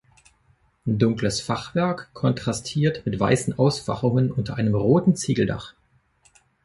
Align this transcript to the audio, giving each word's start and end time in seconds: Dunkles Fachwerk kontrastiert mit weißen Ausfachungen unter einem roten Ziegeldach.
Dunkles 0.87 1.41
Fachwerk 1.41 2.09
kontrastiert 2.15 3.05
mit 3.05 3.19
weißen 3.19 3.59
Ausfachungen 3.59 4.31
unter 4.31 4.55
einem 4.55 4.73
roten 4.73 5.15
Ziegeldach. 5.15 5.75